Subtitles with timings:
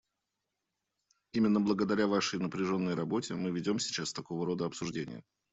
[1.33, 5.23] Именно благодаря Вашей напряженной работе мы ведем сейчас такого рода обсуждение.